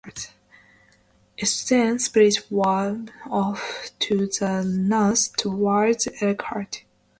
[1.37, 6.83] It then split off to the north towards Elkhart.